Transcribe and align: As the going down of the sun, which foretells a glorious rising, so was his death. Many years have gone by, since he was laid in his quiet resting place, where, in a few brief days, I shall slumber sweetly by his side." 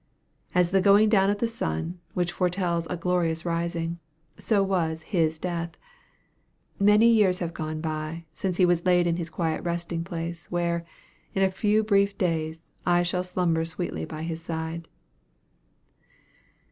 As 0.55 0.71
the 0.71 0.81
going 0.81 1.09
down 1.09 1.29
of 1.29 1.37
the 1.37 1.47
sun, 1.47 1.99
which 2.15 2.31
foretells 2.31 2.87
a 2.87 2.97
glorious 2.97 3.45
rising, 3.45 3.99
so 4.35 4.63
was 4.63 5.03
his 5.03 5.37
death. 5.37 5.77
Many 6.79 7.05
years 7.07 7.37
have 7.37 7.53
gone 7.53 7.81
by, 7.81 8.25
since 8.33 8.57
he 8.57 8.65
was 8.65 8.83
laid 8.87 9.05
in 9.05 9.17
his 9.17 9.29
quiet 9.29 9.63
resting 9.63 10.03
place, 10.03 10.49
where, 10.49 10.83
in 11.35 11.43
a 11.43 11.51
few 11.51 11.83
brief 11.83 12.17
days, 12.17 12.71
I 12.83 13.03
shall 13.03 13.23
slumber 13.23 13.63
sweetly 13.63 14.05
by 14.05 14.23
his 14.23 14.41
side." 14.41 14.87